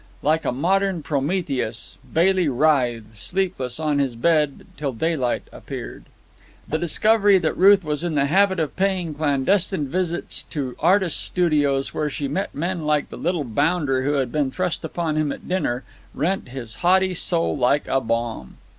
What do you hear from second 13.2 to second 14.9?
bounder who had been thrust